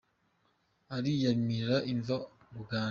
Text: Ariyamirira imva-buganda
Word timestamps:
Ariyamirira 0.95 1.77
imva-buganda 1.91 2.79